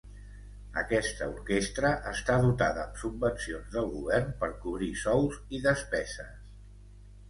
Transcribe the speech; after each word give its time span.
Aquesta 0.81 1.27
orquestra 1.33 1.91
està 2.13 2.39
dotada 2.47 2.87
amb 2.87 2.99
subvencions 3.03 3.71
del 3.79 3.95
govern 3.95 4.35
per 4.43 4.53
cobrir 4.67 4.93
sous 5.07 5.41
i 5.61 5.65
despeses. 5.71 6.39